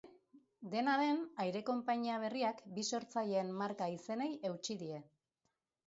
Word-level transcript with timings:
Dena 0.71 0.95
den, 1.01 1.21
aire-konpainia 1.43 2.17
berriak 2.25 2.65
bi 2.79 2.87
sortzaileen 2.95 3.55
marka-izenei 3.63 4.31
eutsi 4.53 4.83
die. 4.85 5.03